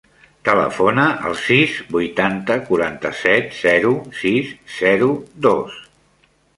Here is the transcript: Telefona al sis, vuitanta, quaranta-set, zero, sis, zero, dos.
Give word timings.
Telefona 0.47 1.03
al 1.29 1.37
sis, 1.41 1.75
vuitanta, 1.97 2.57
quaranta-set, 2.71 3.55
zero, 3.61 3.95
sis, 4.25 4.53
zero, 4.83 5.15
dos. 5.49 5.83